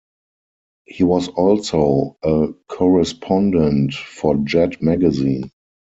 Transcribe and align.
He 0.85 1.03
was 1.03 1.27
also 1.27 2.17
a 2.23 2.47
correspondent 2.67 3.93
for 3.93 4.35
Jet 4.37 4.81
magazine. 4.81 5.51